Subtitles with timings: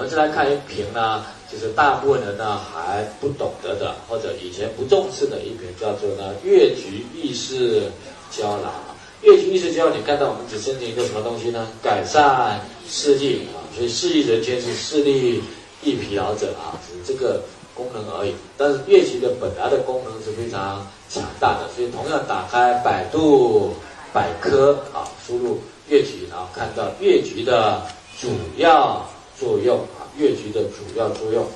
[0.00, 1.22] 我们再来看一瓶呢，
[1.52, 7.82] 就是大部分人呢还不懂得的，或者以前不重视的一瓶，叫做呢越橘益视
[8.30, 8.72] 胶囊。
[9.20, 11.68] 越橘益视胶囊，你看到我们只申请一个什么东西呢？
[11.82, 12.58] 改善
[12.88, 15.42] 视力啊，所以视力人群是视力
[15.82, 17.42] 易疲劳者啊，只是这个
[17.74, 18.34] 功能而已。
[18.56, 23.74] 但是越橘的本来的功能是非常强大的，所以同样打开百度
[24.14, 25.60] 百科啊，输入
[25.90, 27.82] 越橘，然后看到越橘的
[28.18, 29.06] 主要。
[29.40, 31.46] 作用啊，越橘的主要作用。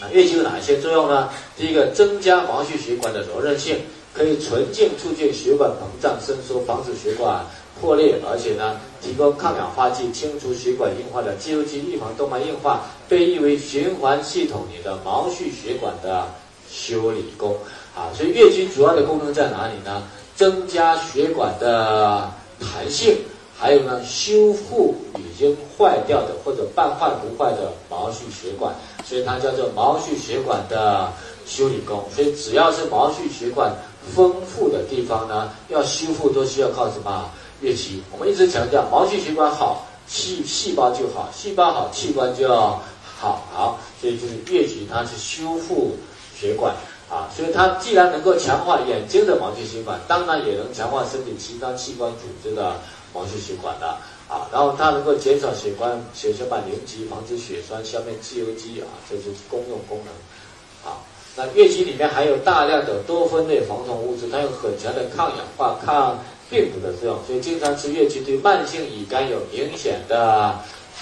[0.00, 1.30] 那越橘有哪些作用呢？
[1.56, 3.78] 第一个，增加毛细血管的柔韧性，
[4.12, 7.44] 可以纯净促进血管膨胀伸缩，防止血管
[7.80, 16.26] 破裂，而且呢，提供抗氧化剂，清除血管硬化的肌肉记忆，预防动脉硬化，被誉为循环系统里的毛细血管的
[16.68, 17.56] 修理工
[17.96, 18.10] 啊。
[18.16, 20.02] 所以越橘主要的功能在哪里呢？
[20.36, 22.30] 增加血管的
[22.60, 23.16] 弹性。
[23.60, 28.72] 还有呢，修复已经坏掉的或者半坏不坏的毛细血管，
[29.04, 31.12] 所以它叫做毛细血管的
[31.44, 32.04] 修理工。
[32.14, 33.74] 所以只要是毛细血管
[34.14, 37.28] 丰富的地方呢，要修复都需要靠什么？
[37.60, 38.00] 乐器。
[38.12, 43.44] 我们一直强调，毛细血管好，细细胞就好，细胞好，器官就要好。
[43.52, 45.96] 好，所以就是乐器，它是修复
[46.38, 46.72] 血管
[47.10, 47.26] 啊。
[47.36, 52.76] 所以它既然能够强化眼睛的毛细血管，当然也能强化身体其他器官组织的。
[53.18, 53.88] 毛细血管的
[54.28, 60.88] 啊，然后它能够减少血管血小板凝集，防止血栓，消灭自由基啊，这是公用功能。
[60.88, 61.02] 啊，
[61.34, 66.16] 那月季里面含有大量的多酚类防虫物质，它有很强的抗氧化、抗
[66.48, 70.54] 病毒的作用，所以经常吃月季对慢性乙肝有明显的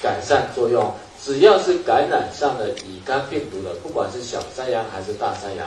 [0.03, 0.91] 改善作用。
[1.23, 5.67] 只要是感染上了乙肝病毒的，不管是小山羊还是大山羊，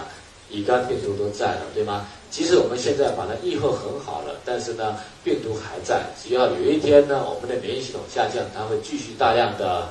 [0.49, 2.05] 乙肝病毒都在了，对吗？
[2.31, 6.01] 即使我们现在把它愈后很好了，但是呢，病毒还在。
[6.21, 9.89] 只要有一天呢，我们的免疫系统下降，它会继续大量的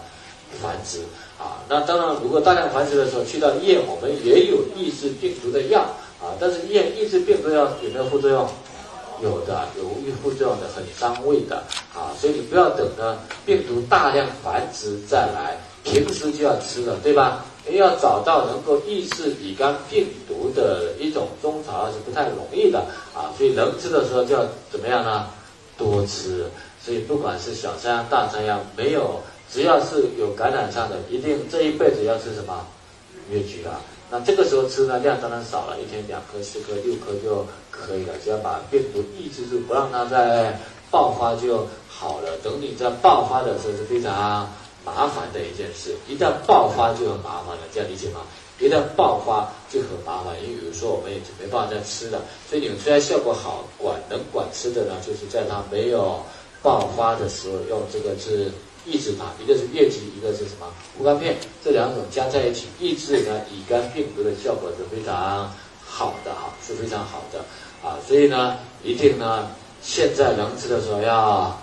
[0.63, 1.01] 繁殖
[1.39, 1.59] 啊。
[1.69, 5.81] 那当然，如果大量繁殖的时候，去到医院，我们也有抑制病毒的药
[6.21, 6.35] 啊。
[6.39, 8.49] 但是医院抑制病毒药有没有副作用？
[9.21, 9.85] 有的，有
[10.23, 11.57] 副作用的，很伤胃的
[11.93, 12.15] 啊。
[12.21, 17.45] 所以你不要等呢，病毒大量繁殖再来，平时就要吃了，对吧？
[17.71, 22.79] 你要找到能够抑制乙肝病毒的一种中草药是不太容易的
[23.15, 25.27] 啊，所以能吃的时候就要怎么样呢？
[25.77, 26.47] 多吃。
[26.83, 29.21] 所以不管是小山羊、大山羊，没有
[29.53, 32.67] 只要是有感染上的，一定这一辈子要吃什么？
[33.31, 33.81] 越橘啊。
[34.11, 38.15] 那这个时候吃呢，量当然少了，一天两颗、四颗、六颗就可以了。
[38.25, 40.59] 只要把病毒抑制住，不让它再
[40.91, 42.39] 爆发就好了。
[42.43, 44.49] 等你在爆发的时候是非常。
[44.95, 48.21] 麻烦的一件事，一旦爆发就很麻烦了，这样理解吗？
[48.61, 52.21] 一旦爆发就很麻烦，因为有时候我们也没办法再吃了。
[52.51, 56.21] 所以你们虽然效果好，管能管吃的呢，就是在它没有
[56.61, 58.51] 爆发的时候用这个是
[58.85, 60.67] 抑制它，一个是疟疾，一个是什么
[60.97, 65.53] 护肝片，这两种加在一起抑制呢乙肝病毒的效果是非常
[65.87, 67.39] 好的哈，是非常好的
[67.89, 67.97] 啊。
[68.09, 69.49] 所以呢，一定呢，
[69.83, 71.57] 现在能吃的时候要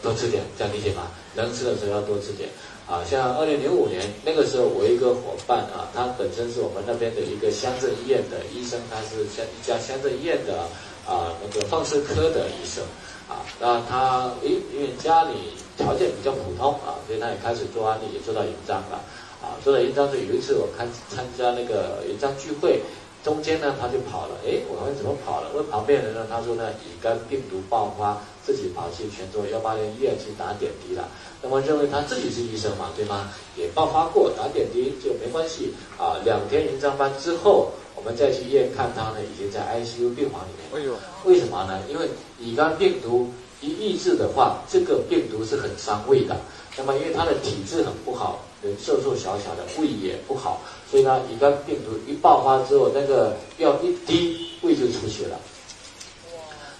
[0.00, 1.10] 多吃点，这样理解吗？
[1.38, 2.50] 能吃的时候要多吃点，
[2.86, 10.66] 啊，像二零零五年那个时候，我一个伙伴啊，他本身是我们那边的一个乡镇医院的医生，他是乡一家乡镇医院的
[11.06, 12.82] 啊那个放射科的医生，
[13.30, 18.98] 啊，那他诶因为家里条件比较普通啊，所以他也开始做案例，也做到营章了，
[19.40, 22.82] 啊，做到营章是有一次我看参加那个营章聚会。
[23.24, 24.36] 中间呢，他就跑了。
[24.46, 25.50] 哎，我问怎么跑了？
[25.54, 26.26] 问旁边人呢？
[26.30, 31.08] 他说呢，乙肝病毒爆发，自己跑去泉州幺八零医院去打点滴了。
[31.42, 33.30] 那么认为他自己是医生嘛，对吗？
[33.56, 36.16] 也爆发过，打点滴就没关系啊。
[36.24, 40.80] 两天营章班之后，我们再去医院看他呢，已经在 ICU 病房里面。
[40.80, 41.80] 哎呦，为什么呢？
[41.88, 42.08] 因为
[42.38, 43.30] 乙肝病毒
[43.60, 46.36] 一抑制的话，这个病毒是很伤胃的。
[46.76, 50.60] 那么因为他的体质很不好，人瘦瘦小小的，胃也不好。
[50.90, 55.38] 所以呢，乙肝病毒一爆发之后，那个药一滴，胃就出血了。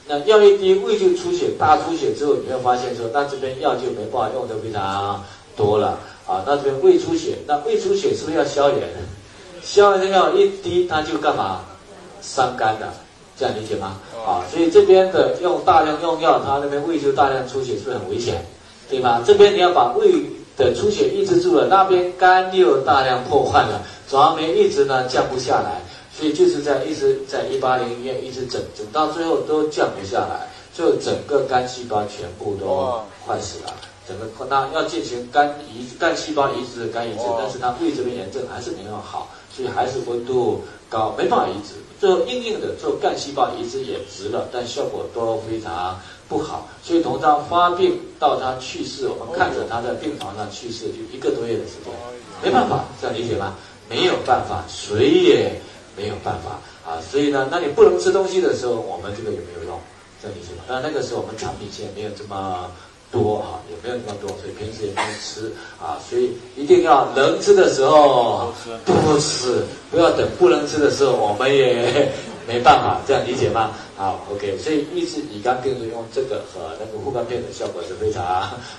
[0.07, 5.23] 那药一滴，胃就出血，大出血之后，你会发现说，那这边药就没办法用的非常
[5.57, 6.43] 多了啊。
[6.47, 8.89] 那这边胃出血，那胃出血是不是要消炎？
[9.63, 11.61] 消炎的药一滴，它就干嘛？
[12.23, 12.93] 伤肝的，
[13.39, 14.01] 这样理解吗？
[14.27, 18.43] 啊，所以这边的用大量用药，它那边胃就大量出血，是不是很危险？
[18.89, 19.23] 对吧？
[19.27, 20.11] 这边你要把胃
[20.59, 23.81] 的出血抑制住了，那边肝又大量破坏了。
[24.11, 25.81] 转氨酶一直呢降不下来，
[26.13, 33.73] 所以就是在一直在一八零医院一直整整到最后都降不下来，最后整个肝细胞全部都坏死了。
[34.09, 41.75] 整个扩大要进行肝移干细胞移植肝移植，但是它胃这边炎症还是没有好，所以还是温度高，没办法移植。
[42.01, 46.67] 最后硬硬的做干细胞移植也值了，但效果都非常不好。
[46.83, 51.93] 所以从他发病到他去世，我们看着他在病床上去世，就一个多月的时间，
[52.43, 53.55] 没办法，这样理解吗？
[53.91, 55.61] 没有办法，谁也
[55.97, 56.61] 没有办法
[56.91, 56.97] 啊。
[57.11, 59.79] 所以呢，那你不能吃东西的时候，我们这个有没有用？
[60.23, 60.65] 这样理解吗？
[60.67, 62.71] 但那个时候我们产品线没有这么。
[63.11, 68.53] 多啊，也没有那么多，所以平时也不能吃啊，所以一定要能吃的时候
[68.85, 72.13] 不吃，不要等不能吃的时候，我们也
[72.47, 73.71] 没办法，这样理解吗？
[73.97, 78.23] 好，OK，所以抑制乙肝病毒用这个和那个护肝片的效果是非常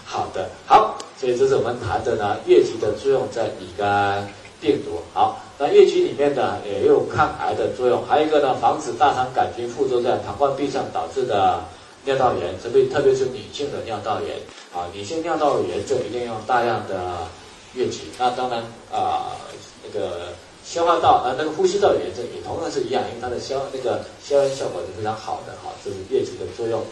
[0.05, 0.47] 好的。
[0.65, 4.27] 好，所以这是我们谈的呢，疟疾的作用在乙肝
[4.61, 4.99] 病毒。
[5.13, 11.63] 好，那疟疾里面呢也有抗癌的作用，还有一个呢，防止大肠杆菌附着在膀胱壁上导致的。
[12.05, 14.37] 尿道炎，特别特别是女性的尿道炎
[14.73, 17.27] 啊，女性尿道炎就一定用大量的
[17.73, 18.09] 月季。
[18.17, 19.35] 那当然啊，
[19.83, 26.83] 那个消化道啊，那个呼吸道炎症也同样是一样，因为它的消那个消炎效果是非常好的哈，这是月季的作用。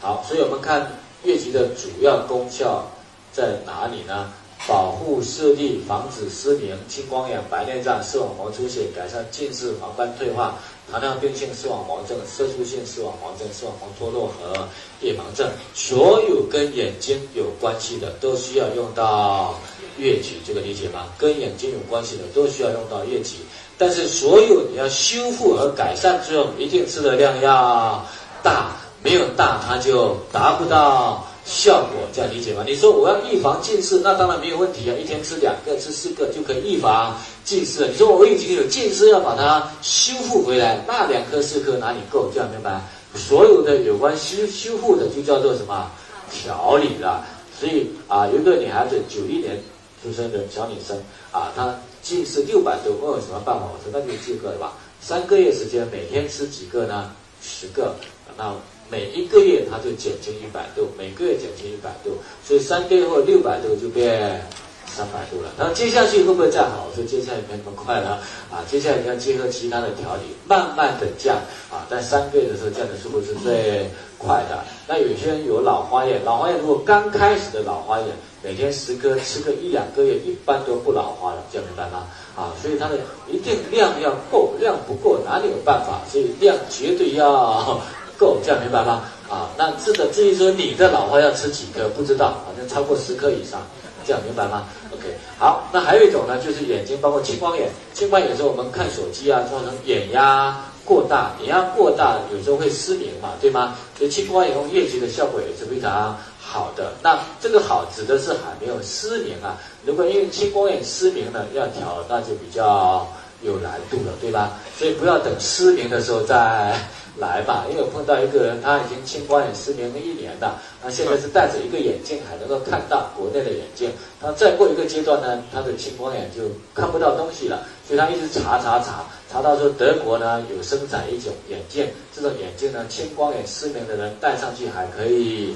[0.00, 2.90] 好，所以我们看月季的主要功效
[3.32, 4.32] 在哪里呢？
[4.66, 10.58] 保护视力，防止失明、青光眼、白内障、视网膜出血，改善近视、黄斑退化。
[10.90, 14.68] 糖尿病性视网膜症、色素性视网膜症、视网膜脱落和
[15.00, 19.58] 夜盲症，所有跟眼睛有关系的都需要用到
[19.98, 21.06] 疟疾，这个理解吗？
[21.16, 23.36] 跟眼睛有关系的都需要用到疟疾，
[23.78, 28.04] 但是所有你要修复和改善作用，一定吃的量要
[28.42, 31.26] 大，没有大它就达不到。
[31.44, 32.64] 效果这样理解吗？
[32.66, 37.86] 你说我要预防近视，那当然没有问题啊，一天吃两个、吃四个就可以预防近视。
[37.86, 42.30] 你说我已经有近视，要把它修复回来，那两颗、四颗哪里够？
[42.32, 42.80] 这样明白？
[43.14, 45.90] 所有的有关修修复的就叫做什么
[46.30, 47.22] 调理了。
[47.60, 49.62] 所以啊，有一个女孩子，九一年
[50.02, 50.96] 出生的小女生
[51.30, 53.66] 啊，她近视六百度，问我什么办法？
[53.66, 57.12] 我说那就这个吧，三个月时间，每天吃几个呢？
[57.42, 57.94] 十个，
[58.38, 58.54] 那。
[58.90, 62.10] 每一个月它就减轻一百度，每个月减轻一百度，
[62.46, 64.40] 所以三个月后六百度就变
[64.86, 65.50] 三百度了。
[65.58, 66.86] 然后接下去会不会再好？
[66.94, 68.20] 所以接下来没那么快了
[68.52, 68.62] 啊！
[68.70, 71.36] 接下来你要结合其他的调理，慢慢的降
[71.70, 71.86] 啊。
[71.90, 74.62] 在三个月的时候降的速度是最快的。
[74.86, 78.08] 那有些人有老花眼，老花眼如果刚开始的老花眼，
[78.42, 82.06] 每天十颗吃个一两个月，一般都不老花了，这样明白吗？
[82.36, 82.98] 啊，所以它的
[83.28, 86.02] 一定量要够，量不够哪里有办法？
[86.08, 87.80] 所以量绝对要。
[88.18, 89.02] 够这样明白吗？
[89.28, 93.60] 啊，那这个至于说你的老花要吃几颗，不知道，反正超过十颗以上，
[94.06, 103.74] 这样明白吗？OK，好，那还有一种呢，就是眼睛包括青光眼，青光眼有时候我们看手机啊，造成眼压过大，眼压过大有时候会失明嘛，对吗？
[103.96, 106.92] 所以青光眼用疟疾的效果也是非常好的。
[107.02, 109.56] 那这个好指的是还没有失明啊，
[109.86, 113.08] 如果因为青光眼失明了要调，那就比较
[113.42, 114.52] 有难度了，对吧？
[114.78, 116.78] 所以不要等失明的时候再。
[117.16, 123.92] 来吧，因为我碰到一个人，他已经青光眼失明了一年了，他现在是戴着一个眼镜还能够看到国内的眼镜。
[124.20, 126.42] 他再过一个阶段呢，他的青光眼就
[126.74, 135.54] 看不到东西了，所以他一直查查查，查到说德国呢有生产一种眼镜，这种眼镜呢青光眼失明的人戴上去还可以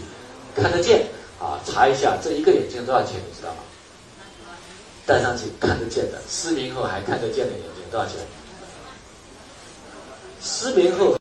[0.54, 1.06] 看得见
[1.40, 1.58] 啊。
[1.66, 3.58] 查一下这一个眼镜多少钱，你知道吗？
[5.04, 8.14] 戴上去看得见的，失明后还看得见的眼镜多少钱？
[10.40, 11.16] 失明后。